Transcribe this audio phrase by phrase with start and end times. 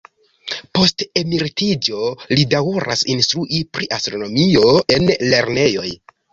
[0.77, 1.99] Post emeritiĝo,
[2.33, 5.89] li daŭras instrui pri astronomio en lernejoj.